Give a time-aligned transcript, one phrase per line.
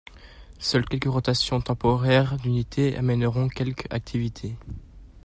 [0.57, 4.57] Seules quelques rotations temporaires d'unités amèneront quelque activité.